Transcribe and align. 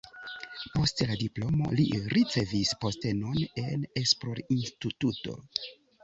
Post 0.75 1.01
la 1.09 1.17
diplomo 1.17 1.67
li 1.79 1.83
ricevis 2.13 2.71
postenon 2.85 3.37
en 3.65 3.83
esplorinstituto. 4.01 5.37